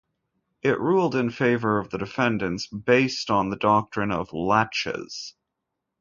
It 0.63 0.79
ruled 0.79 1.13
in 1.13 1.29
favor 1.29 1.77
of 1.77 1.91
the 1.91 1.99
defendants, 1.99 2.65
based 2.65 3.29
on 3.29 3.51
the 3.51 3.55
doctrine 3.55 4.11
of 4.11 4.33
"laches". 4.33 5.35